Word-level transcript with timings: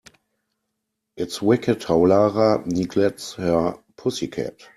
It's 1.15 1.43
wicked 1.43 1.83
how 1.83 2.03
Lara 2.07 2.63
neglects 2.65 3.33
her 3.35 3.77
pussy 3.97 4.27
cat. 4.29 4.55